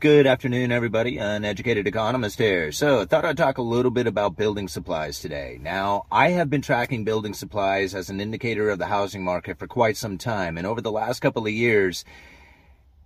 Good 0.00 0.28
afternoon, 0.28 0.70
everybody. 0.70 1.18
Uneducated 1.18 1.88
economist 1.88 2.38
here. 2.38 2.70
So, 2.70 3.00
I 3.00 3.04
thought 3.04 3.24
I'd 3.24 3.36
talk 3.36 3.58
a 3.58 3.62
little 3.62 3.90
bit 3.90 4.06
about 4.06 4.36
building 4.36 4.68
supplies 4.68 5.18
today. 5.18 5.58
Now, 5.60 6.06
I 6.12 6.28
have 6.28 6.48
been 6.48 6.62
tracking 6.62 7.02
building 7.02 7.34
supplies 7.34 7.96
as 7.96 8.08
an 8.08 8.20
indicator 8.20 8.70
of 8.70 8.78
the 8.78 8.86
housing 8.86 9.24
market 9.24 9.58
for 9.58 9.66
quite 9.66 9.96
some 9.96 10.16
time, 10.16 10.56
and 10.56 10.68
over 10.68 10.80
the 10.80 10.92
last 10.92 11.18
couple 11.18 11.44
of 11.44 11.52
years, 11.52 12.04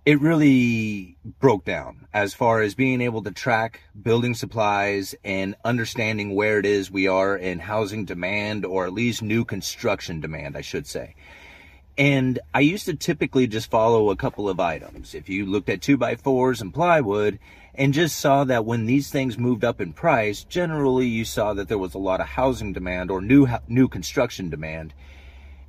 it 0.05 0.21
really 0.21 1.17
broke 1.39 1.65
down 1.65 2.05
as 2.13 2.35
far 2.35 2.61
as 2.61 2.75
being 2.75 3.01
able 3.01 3.23
to 3.23 3.31
track 3.31 3.79
building 3.99 4.35
supplies 4.35 5.15
and 5.23 5.55
understanding 5.65 6.35
where 6.35 6.59
it 6.59 6.65
is 6.67 6.91
we 6.91 7.07
are 7.07 7.35
in 7.35 7.57
housing 7.57 8.05
demand 8.05 8.65
or 8.65 8.85
at 8.85 8.93
least 8.93 9.23
new 9.23 9.43
construction 9.43 10.19
demand, 10.19 10.55
I 10.55 10.61
should 10.61 10.85
say. 10.85 11.15
And 11.97 12.39
I 12.53 12.61
used 12.61 12.85
to 12.85 12.95
typically 12.95 13.45
just 13.45 13.69
follow 13.69 14.09
a 14.09 14.15
couple 14.15 14.49
of 14.49 14.59
items. 14.59 15.13
If 15.13 15.29
you 15.29 15.45
looked 15.45 15.69
at 15.69 15.81
two 15.81 15.97
by 15.97 16.15
fours 16.15 16.61
and 16.61 16.73
plywood 16.73 17.39
and 17.75 17.93
just 17.93 18.17
saw 18.17 18.43
that 18.45 18.65
when 18.65 18.85
these 18.85 19.11
things 19.11 19.37
moved 19.37 19.63
up 19.63 19.79
in 19.79 19.93
price, 19.93 20.43
generally 20.43 21.05
you 21.05 21.23
saw 21.23 21.53
that 21.53 21.67
there 21.67 21.77
was 21.77 21.93
a 21.93 21.99
lot 21.99 22.19
of 22.19 22.27
housing 22.27 22.73
demand 22.73 23.11
or 23.11 23.21
new, 23.21 23.47
new 23.67 23.87
construction 23.87 24.49
demand 24.49 24.93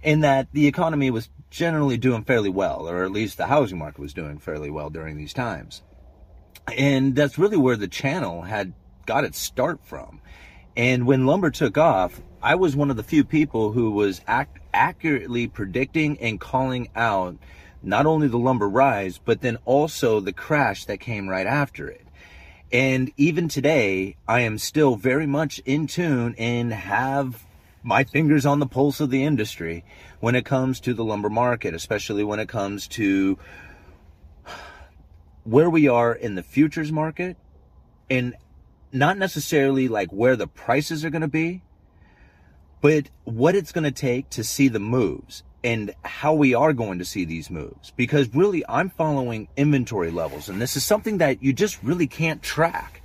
and 0.05 0.23
that 0.23 0.48
the 0.52 0.66
economy 0.66 1.10
was 1.10 1.30
generally 1.50 1.97
doing 1.97 2.25
fairly 2.25 2.50
well, 2.50 2.86
or 2.88 3.05
at 3.05 3.11
least 3.11 3.38
the 3.38 3.47
housing 3.47 3.78
market 3.78 3.98
was 4.00 4.12
doing 4.12 4.38
fairly 4.38 4.70
well 4.70 4.91
during 4.91 5.16
these 5.16 5.33
times. 5.33 5.83
And 6.77 7.16
that's 7.16 7.38
really 7.38 7.56
where 7.56 7.77
the 7.77 7.88
channel 7.88 8.42
had 8.42 8.75
got 9.06 9.25
its 9.25 9.38
start 9.38 9.80
from. 9.84 10.20
And 10.77 11.06
when 11.06 11.27
lumber 11.27 11.51
took 11.51 11.78
off, 11.78 12.20
I 12.42 12.56
was 12.56 12.74
one 12.74 12.91
of 12.91 12.96
the 12.96 13.02
few 13.02 13.24
people 13.24 13.73
who 13.73 13.92
was 13.92 14.20
ac- 14.28 14.48
accurately 14.73 15.47
predicting 15.47 16.19
and 16.19 16.41
calling 16.41 16.88
out 16.97 17.37
not 17.83 18.06
only 18.06 18.28
the 18.28 18.38
lumber 18.38 18.69
rise, 18.69 19.19
but 19.24 19.41
then 19.41 19.59
also 19.64 20.20
the 20.20 20.33
crash 20.33 20.84
that 20.87 21.00
came 21.00 21.28
right 21.28 21.47
after 21.47 21.88
it. 21.88 22.06
And 22.73 23.12
even 23.17 23.48
today, 23.48 24.17
I 24.27 24.41
am 24.41 24.58
still 24.58 24.97
very 24.97 25.27
much 25.27 25.61
in 25.61 25.86
tune 25.86 26.34
and 26.39 26.72
have 26.72 27.45
my 27.84 28.02
fingers 28.05 28.47
on 28.47 28.58
the 28.58 28.67
pulse 28.67 29.00
of 29.00 29.11
the 29.11 29.22
industry 29.22 29.84
when 30.20 30.34
it 30.34 30.45
comes 30.45 30.80
to 30.80 30.95
the 30.95 31.05
lumber 31.05 31.30
market, 31.30 31.75
especially 31.75 32.25
when 32.25 32.41
it 32.41 32.48
comes 32.48 32.89
to 32.89 33.39
where 35.45 35.69
we 35.69 35.86
are 35.86 36.12
in 36.14 36.34
the 36.34 36.42
futures 36.42 36.91
market 36.91 37.36
and 38.08 38.34
not 38.95 39.19
necessarily 39.19 39.89
like 39.89 40.11
where 40.11 40.37
the 40.37 40.47
prices 40.47 41.05
are 41.05 41.11
going 41.11 41.23
to 41.23 41.28
be, 41.28 41.62
but 42.81 43.11
what 43.25 43.55
it's 43.55 43.73
going 43.73 43.84
to 43.84 43.91
take 43.91 44.31
to 44.31 44.45
see 44.45 44.69
the 44.69 44.78
moves 44.78 45.42
and 45.64 45.95
how 46.05 46.34
we 46.34 46.55
are 46.55 46.73
going 46.73 46.98
to 46.98 47.05
see 47.05 47.25
these 47.25 47.51
moves. 47.51 47.92
Because 47.97 48.33
really, 48.34 48.62
I'm 48.69 48.91
following 48.91 49.48
inventory 49.56 50.11
levels, 50.11 50.48
and 50.48 50.61
this 50.61 50.77
is 50.77 50.84
something 50.84 51.19
that 51.19 51.42
you 51.42 51.53
just 51.53 51.83
really 51.83 52.06
can't 52.06 52.42
track. 52.42 53.03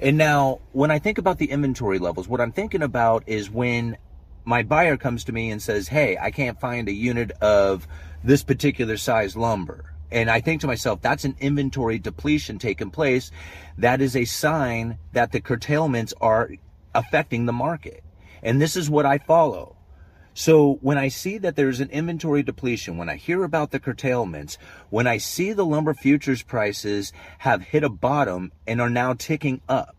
And 0.00 0.16
now, 0.16 0.60
when 0.72 0.90
I 0.90 0.98
think 0.98 1.18
about 1.18 1.38
the 1.38 1.50
inventory 1.50 1.98
levels, 1.98 2.26
what 2.26 2.40
I'm 2.40 2.52
thinking 2.52 2.82
about 2.82 3.24
is 3.26 3.50
when 3.50 3.96
my 4.44 4.62
buyer 4.62 4.96
comes 4.96 5.24
to 5.24 5.32
me 5.32 5.50
and 5.50 5.60
says, 5.60 5.88
Hey, 5.88 6.16
I 6.18 6.30
can't 6.30 6.58
find 6.58 6.88
a 6.88 6.92
unit 6.92 7.30
of 7.42 7.86
this 8.24 8.42
particular 8.42 8.96
size 8.96 9.36
lumber. 9.36 9.92
And 10.10 10.30
I 10.30 10.40
think 10.40 10.60
to 10.62 10.66
myself, 10.66 11.02
that's 11.02 11.24
an 11.24 11.36
inventory 11.40 11.98
depletion 11.98 12.58
taking 12.58 12.90
place. 12.90 13.30
That 13.76 14.00
is 14.00 14.16
a 14.16 14.24
sign 14.24 14.98
that 15.12 15.32
the 15.32 15.40
curtailments 15.40 16.14
are 16.20 16.50
affecting 16.94 17.46
the 17.46 17.52
market. 17.52 18.02
And 18.42 18.60
this 18.60 18.76
is 18.76 18.88
what 18.88 19.06
I 19.06 19.18
follow. 19.18 19.76
So 20.34 20.78
when 20.82 20.98
I 20.98 21.08
see 21.08 21.36
that 21.38 21.56
there's 21.56 21.80
an 21.80 21.90
inventory 21.90 22.44
depletion, 22.44 22.96
when 22.96 23.08
I 23.08 23.16
hear 23.16 23.42
about 23.42 23.72
the 23.72 23.80
curtailments, 23.80 24.56
when 24.88 25.06
I 25.06 25.18
see 25.18 25.52
the 25.52 25.66
lumber 25.66 25.94
futures 25.94 26.42
prices 26.42 27.12
have 27.38 27.60
hit 27.60 27.82
a 27.82 27.88
bottom 27.88 28.52
and 28.64 28.80
are 28.80 28.88
now 28.88 29.14
ticking 29.14 29.60
up, 29.68 29.96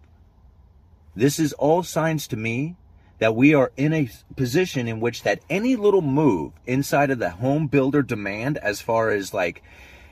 this 1.13 1.39
is 1.39 1.51
all 1.53 1.83
signs 1.83 2.25
to 2.29 2.37
me 2.37 2.77
that 3.17 3.35
we 3.35 3.53
are 3.53 3.73
in 3.75 3.91
a 3.91 4.09
position 4.37 4.87
in 4.87 5.01
which 5.01 5.23
that 5.23 5.41
any 5.49 5.75
little 5.75 6.01
move 6.01 6.53
inside 6.65 7.11
of 7.11 7.19
the 7.19 7.31
home 7.31 7.67
builder 7.67 8.01
demand 8.01 8.57
as 8.59 8.79
far 8.79 9.09
as 9.09 9.33
like 9.33 9.61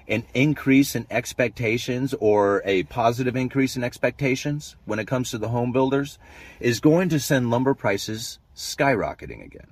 an 0.08 0.26
increase 0.34 0.96
in 0.96 1.06
expectations 1.10 2.14
or 2.20 2.62
a 2.66 2.84
positive 2.84 3.36
increase 3.36 3.76
in 3.76 3.84
expectations 3.84 4.76
when 4.86 5.00
it 5.00 5.08
comes 5.08 5.32
to 5.32 5.38
the 5.38 5.50
home 5.50 5.72
builders 5.72 6.18
is 6.60 6.80
going 6.80 7.10
to 7.10 7.20
send 7.20 7.50
lumber 7.50 7.74
prices 7.74 8.40
skyrocketing 8.56 9.44
again. 9.44 9.68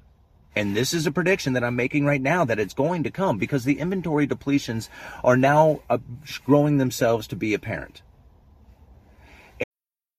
And 0.55 0.75
this 0.75 0.93
is 0.93 1.05
a 1.05 1.11
prediction 1.11 1.53
that 1.53 1.63
I'm 1.63 1.75
making 1.75 2.05
right 2.05 2.21
now 2.21 2.45
that 2.45 2.59
it's 2.59 2.73
going 2.73 3.03
to 3.03 3.11
come 3.11 3.37
because 3.37 3.65
the 3.65 3.79
inventory 3.79 4.25
depletions 4.25 4.87
are 5.23 5.35
now 5.35 5.81
uh, 5.89 5.97
growing 6.45 6.77
themselves 6.77 7.27
to 7.27 7.35
be 7.35 7.53
apparent. 7.53 8.01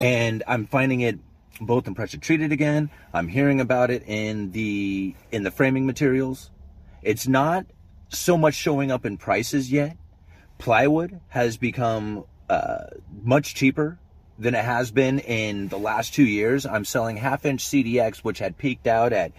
and 0.00 0.42
I'm 0.46 0.66
finding 0.66 1.00
it 1.00 1.18
both 1.60 1.86
in 1.86 1.94
pressure 1.94 2.18
treated 2.18 2.52
again. 2.52 2.90
I'm 3.14 3.28
hearing 3.28 3.60
about 3.60 3.90
it 3.90 4.02
in 4.06 4.50
the 4.50 5.14
in 5.32 5.42
the 5.42 5.50
framing 5.50 5.86
materials. 5.86 6.50
It's 7.02 7.26
not 7.26 7.66
so 8.08 8.36
much 8.36 8.54
showing 8.54 8.90
up 8.90 9.06
in 9.06 9.16
prices 9.16 9.72
yet. 9.72 9.96
Plywood 10.58 11.20
has 11.28 11.56
become 11.56 12.24
uh, 12.48 12.84
much 13.22 13.54
cheaper 13.54 13.98
than 14.38 14.54
it 14.54 14.64
has 14.64 14.90
been 14.90 15.18
in 15.20 15.68
the 15.68 15.78
last 15.78 16.12
two 16.12 16.24
years. 16.24 16.66
I'm 16.66 16.84
selling 16.84 17.16
half 17.16 17.46
inch 17.46 17.64
CDX, 17.64 18.18
which 18.18 18.38
had 18.38 18.58
peaked 18.58 18.86
out 18.86 19.12
at 19.12 19.32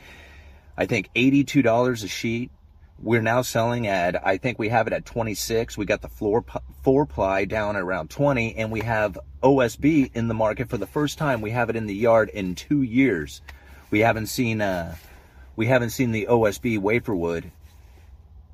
I 0.75 0.85
think 0.85 1.11
$82 1.15 2.03
a 2.03 2.07
sheet 2.07 2.51
we're 2.99 3.21
now 3.21 3.41
selling 3.43 3.87
at, 3.87 4.25
I 4.25 4.37
think 4.37 4.57
we 4.57 4.69
have 4.69 4.87
it 4.87 4.93
at 4.93 5.05
26. 5.05 5.77
We 5.77 5.85
got 5.85 6.01
the 6.01 6.09
floor 6.09 6.43
four 6.81 7.05
ply 7.05 7.45
down 7.45 7.75
around 7.75 8.09
20, 8.09 8.55
and 8.55 8.71
we 8.71 8.81
have 8.81 9.19
OSB 9.43 10.15
in 10.15 10.27
the 10.27 10.33
market 10.33 10.69
for 10.69 10.77
the 10.77 10.87
first 10.87 11.17
time. 11.17 11.41
We 11.41 11.51
have 11.51 11.69
it 11.69 11.75
in 11.75 11.85
the 11.85 11.93
yard 11.93 12.29
in 12.29 12.55
two 12.55 12.81
years. 12.81 13.41
We 13.91 13.99
haven't 13.99 14.27
seen, 14.27 14.61
uh, 14.61 14.95
we 15.55 15.67
haven't 15.67 15.91
seen 15.91 16.11
the 16.11 16.27
OSB 16.29 16.79
wafer 16.79 17.15
wood, 17.15 17.51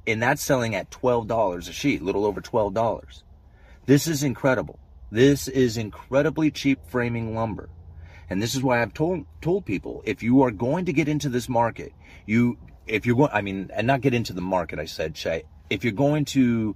and 0.06 0.22
that's 0.22 0.44
selling 0.44 0.76
at 0.76 0.92
$12 0.92 1.58
a 1.58 1.72
sheet, 1.72 2.02
little 2.02 2.26
over 2.26 2.42
$12. 2.42 3.24
This 3.86 4.08
is 4.08 4.24
incredible. 4.24 4.80
This 5.10 5.48
is 5.48 5.78
incredibly 5.78 6.52
cheap 6.52 6.80
framing 6.88 7.36
lumber. 7.36 7.70
And 8.30 8.42
this 8.42 8.56
is 8.56 8.64
why 8.64 8.82
I've 8.82 8.94
told 8.94 9.26
told 9.42 9.66
people 9.66 10.02
if 10.06 10.24
you 10.24 10.42
are 10.42 10.52
going 10.52 10.86
to 10.86 10.94
get 10.94 11.08
into 11.08 11.30
this 11.30 11.48
market, 11.48 11.94
you 12.26 12.58
if 12.88 13.06
you're 13.06 13.16
going, 13.16 13.32
I 13.34 13.42
mean, 13.42 13.70
and 13.74 13.88
not 13.88 14.02
get 14.02 14.14
into 14.14 14.34
the 14.34 14.42
market, 14.42 14.80
I 14.80 14.86
said, 14.86 15.18
Shay, 15.18 15.44
if 15.70 15.84
you're 15.84 15.94
going 15.94 16.26
to 16.26 16.76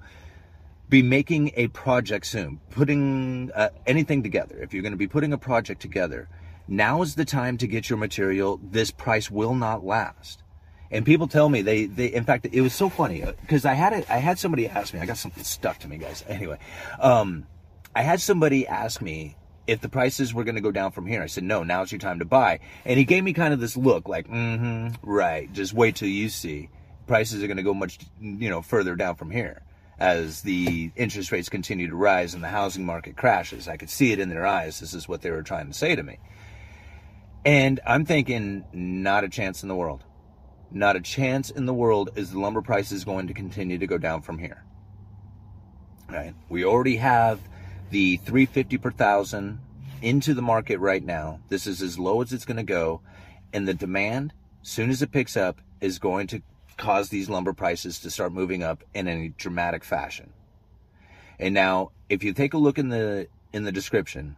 be 0.90 1.02
making 1.02 1.52
a 1.56 1.68
project 1.68 2.26
soon, 2.26 2.60
putting 2.70 3.52
uh, 3.54 3.70
anything 3.86 4.24
together, 4.24 4.58
if 4.62 4.74
you're 4.74 4.84
going 4.84 4.94
to 4.94 4.98
be 4.98 5.08
putting 5.08 5.34
a 5.34 5.38
project 5.38 5.82
together, 5.82 6.30
now 6.68 7.02
is 7.02 7.16
the 7.16 7.26
time 7.26 7.58
to 7.58 7.68
get 7.68 7.90
your 7.90 7.98
material. 7.98 8.60
This 8.64 8.92
price 8.92 9.30
will 9.30 9.56
not 9.56 9.86
last. 9.86 10.44
And 10.90 11.06
people 11.06 11.28
tell 11.28 11.50
me 11.50 11.62
they, 11.62 11.86
they, 11.86 12.08
in 12.08 12.24
fact, 12.24 12.48
it 12.50 12.62
was 12.62 12.74
so 12.74 12.88
funny 12.88 13.24
because 13.42 13.66
uh, 13.66 13.70
I 13.70 13.74
had 13.74 13.94
it, 13.94 14.10
I 14.10 14.18
had 14.18 14.40
somebody 14.40 14.68
ask 14.68 14.94
me, 14.94 15.02
I 15.02 15.06
got 15.06 15.18
something 15.18 15.44
stuck 15.44 15.80
to 15.80 15.88
me, 15.88 15.98
guys. 15.98 16.24
Anyway, 16.28 16.58
um, 17.00 17.46
I 17.94 18.04
had 18.04 18.22
somebody 18.22 18.66
ask 18.68 19.02
me 19.02 19.36
if 19.68 19.82
the 19.82 19.90
prices 19.90 20.34
were 20.34 20.44
going 20.44 20.56
to 20.56 20.62
go 20.62 20.72
down 20.72 20.92
from 20.92 21.06
here. 21.06 21.22
I 21.22 21.28
said, 21.28 21.44
no, 21.44 21.64
now's 21.64 21.92
your 21.92 22.00
time 22.00 22.20
to 22.20 22.26
buy. 22.26 22.62
And 22.86 22.98
he 22.98 23.06
gave 23.06 23.24
me 23.24 23.34
kind 23.34 23.54
of 23.54 23.60
this 23.60 23.78
look 23.78 24.08
like, 24.08 24.28
mm-hmm, 24.28 24.96
right. 25.08 25.52
Just 25.52 25.74
wait 25.74 25.98
till 25.98 26.08
you 26.08 26.30
see 26.30 26.70
prices 27.06 27.44
are 27.44 27.48
going 27.48 27.58
to 27.58 27.64
go 27.64 27.74
much, 27.74 28.00
you 28.20 28.50
know, 28.50 28.62
further 28.62 28.96
down 28.96 29.16
from 29.16 29.32
here 29.32 29.62
as 30.00 30.42
the 30.42 30.92
interest 30.96 31.32
rates 31.32 31.50
continue 31.50 31.90
to 31.90 31.96
rise 31.96 32.34
and 32.34 32.44
the 32.44 32.50
housing 32.50 32.86
market 32.86 33.18
crashes. 33.18 33.68
I 33.68 33.78
could 33.78 33.90
see 33.90 34.12
it 34.12 34.20
in 34.20 34.30
their 34.30 34.46
eyes. 34.46 34.80
This 34.80 34.94
is 34.94 35.08
what 35.08 35.22
they 35.22 35.32
were 35.32 35.42
trying 35.42 35.68
to 35.68 35.74
say 35.74 35.96
to 35.96 36.04
me. 36.04 36.20
And 37.46 37.80
I'm 37.86 38.06
thinking, 38.06 38.66
not 38.74 39.24
a 39.24 39.30
chance 39.30 39.64
in 39.64 39.70
the 39.70 39.76
world. 39.76 40.04
Not 40.70 40.96
a 40.96 41.00
chance 41.00 41.50
in 41.50 41.66
the 41.66 41.74
world 41.74 42.12
is 42.16 42.32
the 42.32 42.40
lumber 42.40 42.62
price 42.62 42.92
is 42.92 43.06
going 43.06 43.28
to 43.28 43.34
continue 43.34 43.78
to 43.78 43.88
go 43.88 43.98
down 43.98 44.22
from 44.22 44.38
here. 44.38 44.64
Right? 46.10 46.34
We 46.50 46.66
already 46.66 46.98
have 46.98 47.40
the 47.90 48.18
350 48.18 48.78
per 48.78 48.92
thousand 48.92 49.60
into 50.02 50.34
the 50.34 50.42
market 50.42 50.80
right 50.80 51.04
now. 51.04 51.40
This 51.50 51.68
is 51.68 51.82
as 51.82 51.98
low 51.98 52.22
as 52.22 52.34
it's 52.34 52.46
going 52.46 52.58
to 52.58 52.64
go. 52.64 53.02
And 53.54 53.68
the 53.68 53.74
demand, 53.74 54.34
soon 54.62 54.90
as 54.90 55.02
it 55.02 55.12
picks 55.12 55.38
up, 55.38 55.62
is 55.82 56.00
going 56.00 56.28
to 56.28 56.42
cause 56.78 57.10
these 57.10 57.30
lumber 57.30 57.54
prices 57.54 58.00
to 58.00 58.12
start 58.12 58.32
moving 58.32 58.64
up 58.64 58.84
in 58.94 59.08
a 59.08 59.30
dramatic 59.30 59.84
fashion. 59.84 60.32
And 61.40 61.54
now, 61.54 61.92
if 62.10 62.24
you 62.24 62.34
take 62.34 62.54
a 62.54 62.58
look 62.58 62.78
in 62.78 62.90
the 62.90 63.28
in 63.54 63.64
the 63.64 63.72
description, 63.72 64.36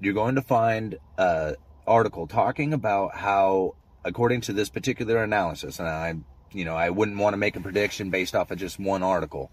you're 0.00 0.14
going 0.14 0.34
to 0.34 0.42
find 0.42 0.98
a 1.18 1.56
article 1.86 2.26
talking 2.26 2.72
about 2.72 3.16
how, 3.16 3.74
according 4.04 4.42
to 4.42 4.52
this 4.52 4.68
particular 4.68 5.22
analysis, 5.22 5.78
and 5.78 5.88
I, 5.88 6.14
you 6.52 6.64
know, 6.64 6.74
I 6.74 6.90
wouldn't 6.90 7.18
want 7.18 7.34
to 7.34 7.38
make 7.38 7.56
a 7.56 7.60
prediction 7.60 8.10
based 8.10 8.34
off 8.34 8.50
of 8.50 8.58
just 8.58 8.78
one 8.78 9.02
article, 9.02 9.50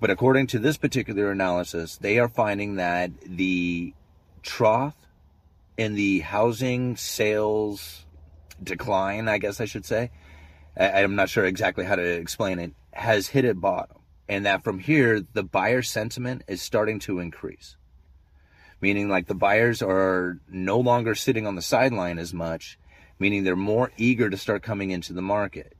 but 0.00 0.10
according 0.10 0.46
to 0.48 0.58
this 0.58 0.78
particular 0.78 1.30
analysis, 1.30 1.96
they 1.98 2.18
are 2.18 2.28
finding 2.28 2.76
that 2.76 3.10
the 3.20 3.92
trough 4.42 4.96
in 5.76 5.94
the 5.94 6.20
housing 6.20 6.96
sales 6.96 8.06
decline, 8.62 9.28
I 9.28 9.38
guess 9.38 9.60
I 9.60 9.66
should 9.66 9.84
say, 9.84 10.10
I'm 10.76 11.16
not 11.16 11.28
sure 11.28 11.44
exactly 11.44 11.84
how 11.84 11.96
to 11.96 12.02
explain 12.02 12.58
it, 12.58 12.72
has 12.92 13.28
hit 13.28 13.44
a 13.44 13.54
bottom. 13.54 13.98
And 14.28 14.46
that 14.46 14.62
from 14.62 14.78
here, 14.78 15.24
the 15.32 15.42
buyer 15.42 15.82
sentiment 15.82 16.44
is 16.48 16.62
starting 16.62 16.98
to 17.00 17.18
increase. 17.18 17.76
Meaning, 18.80 19.08
like 19.08 19.26
the 19.26 19.34
buyers 19.34 19.82
are 19.82 20.38
no 20.48 20.78
longer 20.78 21.14
sitting 21.14 21.46
on 21.46 21.56
the 21.56 21.62
sideline 21.62 22.18
as 22.18 22.32
much, 22.32 22.78
meaning 23.18 23.44
they're 23.44 23.56
more 23.56 23.90
eager 23.98 24.30
to 24.30 24.36
start 24.36 24.62
coming 24.62 24.90
into 24.90 25.12
the 25.12 25.20
market. 25.20 25.74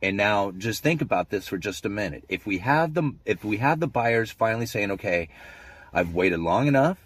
And 0.00 0.16
now 0.16 0.52
just 0.52 0.82
think 0.82 1.02
about 1.02 1.30
this 1.30 1.48
for 1.48 1.58
just 1.58 1.84
a 1.84 1.88
minute. 1.88 2.24
If 2.28 2.46
we 2.46 2.58
have 2.58 2.94
the 2.94 3.14
if 3.24 3.44
we 3.44 3.56
have 3.56 3.80
the 3.80 3.88
buyers 3.88 4.30
finally 4.30 4.66
saying, 4.66 4.92
"Okay, 4.92 5.28
I've 5.92 6.14
waited 6.14 6.40
long 6.40 6.68
enough. 6.68 6.98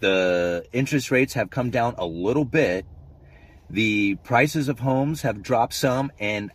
The 0.00 0.64
interest 0.72 1.10
rates 1.10 1.34
have 1.34 1.50
come 1.50 1.70
down 1.70 1.94
a 1.98 2.06
little 2.06 2.46
bit. 2.46 2.86
The 3.68 4.16
prices 4.16 4.68
of 4.68 4.80
homes 4.80 5.22
have 5.22 5.42
dropped 5.42 5.74
some 5.74 6.10
and 6.18 6.50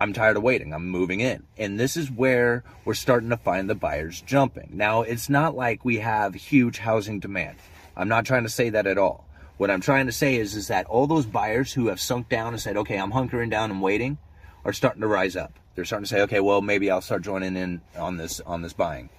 I'm 0.00 0.12
tired 0.12 0.36
of 0.36 0.42
waiting. 0.42 0.74
I'm 0.74 0.88
moving 0.88 1.20
in. 1.20 1.44
And 1.56 1.78
this 1.78 1.96
is 1.96 2.10
where 2.10 2.64
we're 2.84 2.94
starting 2.94 3.30
to 3.30 3.36
find 3.36 3.70
the 3.70 3.76
buyers 3.76 4.20
jumping. 4.20 4.70
Now, 4.72 5.02
it's 5.02 5.30
not 5.30 5.54
like 5.54 5.84
we 5.84 5.98
have 5.98 6.34
huge 6.34 6.78
housing 6.78 7.20
demand. 7.20 7.56
I'm 7.96 8.08
not 8.08 8.26
trying 8.26 8.42
to 8.42 8.48
say 8.48 8.70
that 8.70 8.88
at 8.88 8.98
all. 8.98 9.26
What 9.56 9.70
I'm 9.70 9.80
trying 9.80 10.06
to 10.06 10.12
say 10.12 10.34
is, 10.34 10.56
is 10.56 10.66
that 10.66 10.86
all 10.86 11.06
those 11.06 11.26
buyers 11.26 11.72
who 11.72 11.86
have 11.86 12.00
sunk 12.00 12.28
down 12.28 12.52
and 12.52 12.60
said, 12.60 12.76
okay, 12.76 12.98
I'm 12.98 13.12
hunkering 13.12 13.50
down 13.50 13.70
and 13.70 13.80
waiting 13.80 14.18
are 14.64 14.72
starting 14.72 15.02
to 15.02 15.06
rise 15.06 15.36
up. 15.36 15.58
They're 15.74 15.84
starting 15.84 16.04
to 16.04 16.08
say, 16.08 16.22
okay, 16.22 16.40
well, 16.40 16.62
maybe 16.62 16.90
I'll 16.90 17.00
start 17.00 17.22
joining 17.22 17.56
in 17.56 17.80
on 17.96 18.16
this, 18.16 18.40
on 18.40 18.62
this 18.62 18.72
buying. 18.72 19.10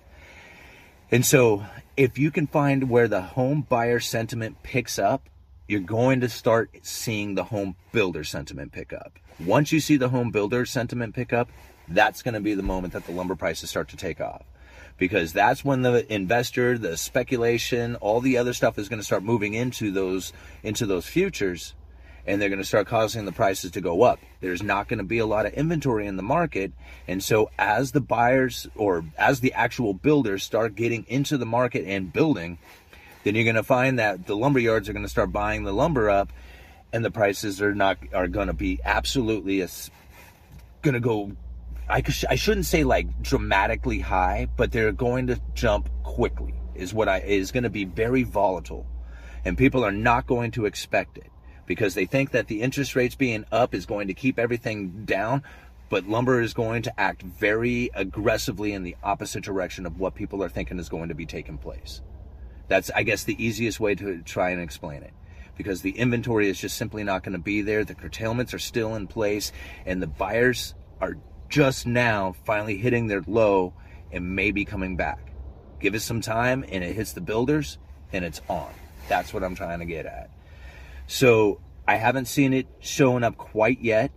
And 1.11 1.25
so 1.25 1.65
if 1.97 2.17
you 2.17 2.31
can 2.31 2.47
find 2.47 2.89
where 2.89 3.07
the 3.07 3.21
home 3.21 3.65
buyer 3.67 3.99
sentiment 3.99 4.63
picks 4.63 4.97
up, 4.97 5.29
you're 5.67 5.79
going 5.79 6.21
to 6.21 6.29
start 6.29 6.71
seeing 6.81 7.35
the 7.35 7.45
home 7.45 7.75
builder 7.91 8.23
sentiment 8.23 8.71
pick 8.71 8.93
up. 8.93 9.19
Once 9.39 9.71
you 9.71 9.79
see 9.79 9.97
the 9.97 10.09
home 10.09 10.31
builder 10.31 10.65
sentiment 10.65 11.13
pick 11.13 11.33
up, 11.33 11.49
that's 11.87 12.21
going 12.23 12.33
to 12.33 12.39
be 12.39 12.53
the 12.53 12.63
moment 12.63 12.93
that 12.93 13.05
the 13.05 13.11
lumber 13.11 13.35
prices 13.35 13.69
start 13.69 13.89
to 13.89 13.97
take 13.97 14.21
off. 14.21 14.43
Because 14.97 15.33
that's 15.33 15.65
when 15.65 15.81
the 15.81 16.11
investor, 16.11 16.77
the 16.77 16.95
speculation, 16.95 17.95
all 17.95 18.21
the 18.21 18.37
other 18.37 18.53
stuff 18.53 18.79
is 18.79 18.87
going 18.87 18.99
to 18.99 19.05
start 19.05 19.23
moving 19.23 19.53
into 19.53 19.91
those 19.91 20.31
into 20.63 20.85
those 20.85 21.05
futures 21.05 21.73
and 22.27 22.41
they're 22.41 22.49
going 22.49 22.59
to 22.59 22.65
start 22.65 22.87
causing 22.87 23.25
the 23.25 23.31
prices 23.31 23.71
to 23.71 23.81
go 23.81 24.03
up. 24.03 24.19
There's 24.41 24.63
not 24.63 24.87
going 24.87 24.97
to 24.97 25.03
be 25.03 25.19
a 25.19 25.25
lot 25.25 25.45
of 25.45 25.53
inventory 25.53 26.07
in 26.07 26.17
the 26.17 26.23
market. 26.23 26.71
And 27.07 27.23
so 27.23 27.51
as 27.57 27.91
the 27.91 28.01
buyers 28.01 28.67
or 28.75 29.05
as 29.17 29.39
the 29.39 29.53
actual 29.53 29.93
builders 29.93 30.43
start 30.43 30.75
getting 30.75 31.05
into 31.07 31.37
the 31.37 31.45
market 31.45 31.85
and 31.85 32.11
building, 32.11 32.57
then 33.23 33.35
you're 33.35 33.43
going 33.43 33.55
to 33.55 33.63
find 33.63 33.99
that 33.99 34.27
the 34.27 34.35
lumber 34.35 34.59
yards 34.59 34.87
are 34.89 34.93
going 34.93 35.05
to 35.05 35.09
start 35.09 35.31
buying 35.31 35.63
the 35.63 35.73
lumber 35.73 36.09
up 36.09 36.31
and 36.93 37.03
the 37.03 37.11
prices 37.11 37.61
are 37.61 37.75
not 37.75 37.97
are 38.13 38.27
going 38.27 38.47
to 38.47 38.53
be 38.53 38.79
absolutely 38.85 39.57
going 40.81 40.93
to 40.93 40.99
go 40.99 41.31
I, 41.89 42.01
I 42.29 42.35
shouldn't 42.35 42.65
say 42.65 42.83
like 42.83 43.21
dramatically 43.21 43.99
high 43.99 44.47
but 44.55 44.71
they're 44.71 44.91
going 44.91 45.27
to 45.27 45.41
jump 45.53 45.89
quickly 46.03 46.53
is 46.73 46.93
what 46.93 47.09
I 47.09 47.19
is 47.19 47.51
going 47.51 47.63
to 47.63 47.69
be 47.69 47.83
very 47.83 48.23
volatile 48.23 48.85
and 49.43 49.57
people 49.57 49.83
are 49.83 49.91
not 49.91 50.25
going 50.25 50.51
to 50.51 50.65
expect 50.65 51.17
it 51.17 51.31
because 51.65 51.93
they 51.93 52.05
think 52.05 52.31
that 52.31 52.47
the 52.47 52.61
interest 52.61 52.95
rates 52.95 53.15
being 53.15 53.45
up 53.51 53.73
is 53.73 53.85
going 53.85 54.07
to 54.07 54.13
keep 54.13 54.39
everything 54.39 55.05
down 55.05 55.43
but 55.87 56.07
lumber 56.07 56.41
is 56.41 56.53
going 56.53 56.81
to 56.81 56.99
act 56.99 57.21
very 57.21 57.91
aggressively 57.93 58.73
in 58.73 58.83
the 58.83 58.95
opposite 59.03 59.43
direction 59.43 59.85
of 59.85 59.99
what 59.99 60.15
people 60.15 60.43
are 60.43 60.49
thinking 60.49 60.79
is 60.79 60.89
going 60.89 61.09
to 61.09 61.15
be 61.15 61.25
taking 61.25 61.57
place 61.57 62.01
that's 62.67 62.89
i 62.95 63.03
guess 63.03 63.23
the 63.23 63.43
easiest 63.43 63.79
way 63.79 63.95
to 63.95 64.21
try 64.23 64.49
and 64.49 64.61
explain 64.61 65.03
it 65.03 65.13
because 65.57 65.81
the 65.81 65.91
inventory 65.91 66.49
is 66.49 66.59
just 66.59 66.77
simply 66.77 67.03
not 67.03 67.23
going 67.23 67.33
to 67.33 67.39
be 67.39 67.61
there. 67.61 67.83
The 67.83 67.95
curtailments 67.95 68.53
are 68.53 68.59
still 68.59 68.95
in 68.95 69.07
place, 69.07 69.51
and 69.85 70.01
the 70.01 70.07
buyers 70.07 70.73
are 71.01 71.17
just 71.49 71.85
now 71.85 72.35
finally 72.45 72.77
hitting 72.77 73.07
their 73.07 73.23
low 73.27 73.73
and 74.11 74.35
maybe 74.35 74.65
coming 74.65 74.95
back. 74.95 75.31
Give 75.79 75.95
it 75.95 76.01
some 76.01 76.21
time, 76.21 76.65
and 76.69 76.83
it 76.83 76.95
hits 76.95 77.13
the 77.13 77.21
builders, 77.21 77.77
and 78.13 78.23
it's 78.23 78.41
on. 78.49 78.71
That's 79.07 79.33
what 79.33 79.43
I'm 79.43 79.55
trying 79.55 79.79
to 79.79 79.85
get 79.85 80.05
at. 80.05 80.29
So 81.07 81.59
I 81.87 81.95
haven't 81.95 82.25
seen 82.25 82.53
it 82.53 82.67
showing 82.79 83.23
up 83.23 83.37
quite 83.37 83.81
yet. 83.81 84.11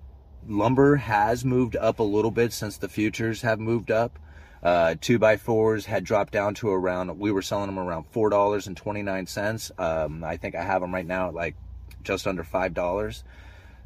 Lumber 0.46 0.96
has 0.96 1.44
moved 1.44 1.76
up 1.76 1.99
a 1.99 2.05
little 2.05 2.31
bit 2.31 2.52
since 2.52 2.79
the 2.79 2.88
futures 2.88 3.43
have 3.43 3.61
moved 3.61 3.90
up. 3.90 4.19
Uh, 4.62 4.94
two 5.00 5.19
by 5.19 5.37
fours 5.37 5.87
had 5.87 6.02
dropped 6.02 6.32
down 6.32 6.55
to 6.55 6.69
around, 6.69 7.19
we 7.19 7.31
were 7.31 7.43
selling 7.43 7.67
them 7.67 7.79
around 7.79 8.11
$4.29. 8.12 9.81
Um, 9.81 10.25
I 10.25 10.37
think 10.37 10.55
I 10.55 10.62
have 10.62 10.81
them 10.81 10.93
right 10.93 11.06
now 11.06 11.29
at 11.29 11.35
like 11.35 11.55
just 12.02 12.26
under 12.26 12.43
$5. 12.43 13.23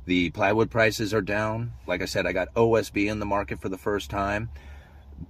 The 0.05 0.31
plywood 0.31 0.71
prices 0.71 1.13
are 1.13 1.21
down. 1.21 1.73
Like 1.87 2.03
I 2.03 2.07
said, 2.07 2.27
I 2.27 2.33
got 2.33 2.55
OSB 2.55 3.11
in 3.11 3.19
the 3.19 3.27
market 3.27 3.61
for 3.61 3.69
the 3.69 3.79
first 3.79 4.11
time. 4.11 4.51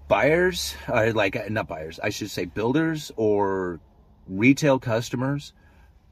Buyers, 0.09 0.75
uh, 0.89 1.13
like, 1.15 1.51
not 1.51 1.69
buyers, 1.69 1.99
I 2.03 2.11
should 2.11 2.31
say 2.31 2.45
builders 2.45 3.11
or 3.17 3.81
retail 4.29 4.79
customers 4.79 5.53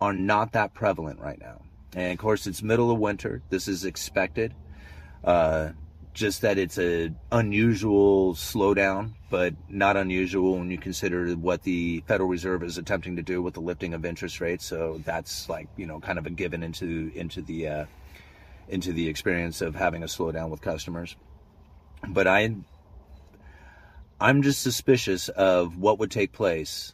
are 0.01 0.13
not 0.13 0.53
that 0.53 0.75
prevalent 0.75 1.21
right 1.21 1.41
now. 1.41 1.63
And 1.95 2.13
of 2.13 2.19
course, 2.19 2.47
it's 2.47 2.63
middle 2.63 2.91
of 2.91 2.99
winter. 2.99 3.43
This 3.51 3.69
is 3.69 3.85
expected. 3.85 4.55
Uh, 5.25 5.71
just 6.13 6.43
that 6.43 6.59
it's 6.59 6.79
a 6.79 7.13
unusual 7.31 8.35
slowdown, 8.35 9.13
but 9.31 9.55
not 9.69 9.97
unusual 9.97 10.59
when 10.59 10.71
you 10.71 10.79
consider 10.79 11.33
what 11.33 11.63
the 11.63 12.03
Federal 12.07 12.29
Reserve 12.29 12.63
is 12.63 12.79
attempting 12.79 13.17
to 13.17 13.23
do 13.23 13.41
with 13.41 13.55
the 13.55 13.61
lifting 13.61 13.95
of 13.95 14.05
interest 14.05 14.41
rates. 14.41 14.65
So 14.65 15.01
that's 15.05 15.49
like 15.49 15.69
you 15.77 15.87
know 15.87 16.01
kind 16.01 16.19
of 16.19 16.27
a 16.27 16.31
given 16.31 16.63
into 16.63 17.13
into 17.15 17.43
the 17.43 17.69
uh, 17.69 17.85
into 18.69 18.93
the 18.93 19.09
experience 19.09 19.61
of 19.61 19.75
having 19.75 20.03
a 20.03 20.07
slowdown 20.07 20.51
with 20.51 20.61
customers. 20.61 21.15
But 22.09 22.27
I 22.27 22.55
I'm 24.21 24.43
just 24.43 24.63
suspicious 24.63 25.29
of 25.29 25.77
what 25.77 25.99
would 25.99 26.11
take 26.11 26.33
place 26.33 26.93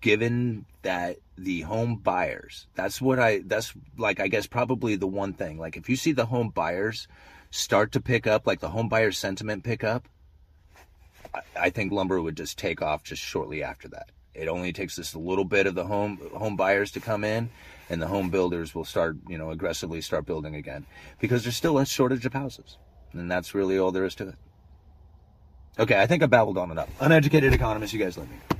given 0.00 0.64
that 0.82 1.18
the 1.38 1.60
home 1.62 1.96
buyers 1.96 2.66
that's 2.74 3.00
what 3.00 3.18
I 3.18 3.40
that's 3.44 3.74
like 3.98 4.20
I 4.20 4.28
guess 4.28 4.46
probably 4.46 4.96
the 4.96 5.06
one 5.06 5.34
thing 5.34 5.58
like 5.58 5.76
if 5.76 5.88
you 5.88 5.96
see 5.96 6.12
the 6.12 6.26
home 6.26 6.48
buyers 6.48 7.08
start 7.50 7.92
to 7.92 8.00
pick 8.00 8.26
up, 8.26 8.46
like 8.46 8.60
the 8.60 8.68
home 8.68 8.88
buyer 8.88 9.12
sentiment 9.12 9.64
pick 9.64 9.84
up, 9.84 10.08
I 11.58 11.70
think 11.70 11.92
lumber 11.92 12.20
would 12.20 12.36
just 12.36 12.58
take 12.58 12.82
off 12.82 13.02
just 13.02 13.22
shortly 13.22 13.62
after 13.62 13.88
that. 13.88 14.10
It 14.34 14.48
only 14.48 14.72
takes 14.72 14.96
just 14.96 15.14
a 15.14 15.18
little 15.18 15.44
bit 15.44 15.66
of 15.66 15.74
the 15.74 15.84
home 15.84 16.18
home 16.34 16.56
buyers 16.56 16.90
to 16.92 17.00
come 17.00 17.24
in, 17.24 17.50
and 17.88 18.00
the 18.00 18.06
home 18.06 18.30
builders 18.30 18.74
will 18.74 18.84
start, 18.84 19.16
you 19.28 19.38
know, 19.38 19.50
aggressively 19.50 20.00
start 20.02 20.26
building 20.26 20.54
again 20.54 20.86
because 21.20 21.42
there's 21.42 21.56
still 21.56 21.78
a 21.78 21.86
shortage 21.86 22.26
of 22.26 22.34
houses, 22.34 22.76
and 23.12 23.30
that's 23.30 23.54
really 23.54 23.78
all 23.78 23.92
there 23.92 24.04
is 24.04 24.14
to 24.16 24.28
it. 24.28 24.34
Okay, 25.78 26.00
I 26.00 26.06
think 26.06 26.22
I 26.22 26.26
babbled 26.26 26.58
on 26.58 26.70
enough. 26.70 26.88
Uneducated 27.00 27.52
economist, 27.52 27.92
you 27.92 27.98
guys 27.98 28.16
let 28.16 28.28
me. 28.28 28.55